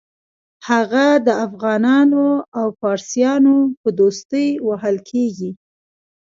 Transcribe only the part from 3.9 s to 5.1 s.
دوستۍ وهل